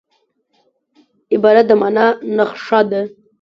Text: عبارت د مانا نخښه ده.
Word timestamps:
عبارت 1.33 1.65
د 1.69 1.71
مانا 1.81 2.05
نخښه 2.37 2.79
ده. 2.89 3.01